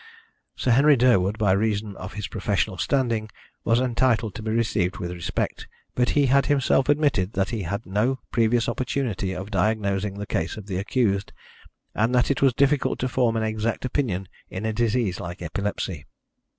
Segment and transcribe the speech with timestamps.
[0.55, 3.29] Sir Henry Durwood, by reason of his professional standing,
[3.63, 7.83] was entitled to be received with respect, but he had himself admitted that he had
[7.83, 11.33] had no previous opportunity of diagnosing the case of accused,
[11.93, 16.07] and that it was difficult to form an exact opinion in a disease like epilepsy.